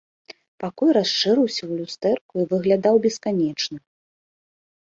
[0.61, 3.81] Пакой расшырыўся ў люстэрку і выглядаў бесканечным.